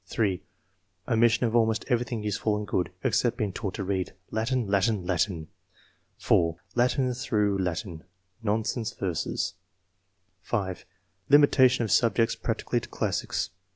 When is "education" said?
11.29-11.47